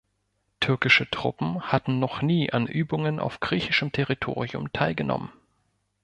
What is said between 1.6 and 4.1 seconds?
hatten noch nie an Übungen auf griechischem